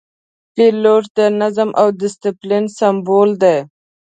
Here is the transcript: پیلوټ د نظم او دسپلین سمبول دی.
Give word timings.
پیلوټ 0.55 1.03
د 1.17 1.19
نظم 1.39 1.69
او 1.81 1.87
دسپلین 2.01 2.65
سمبول 2.77 3.29
دی. 3.43 3.57